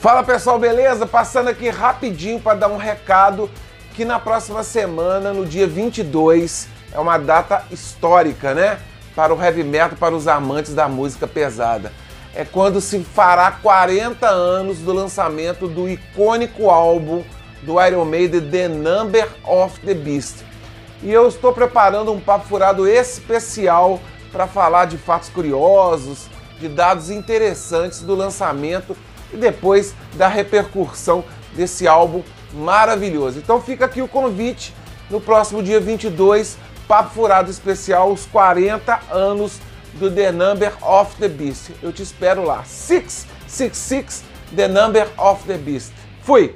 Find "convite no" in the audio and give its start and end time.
34.08-35.20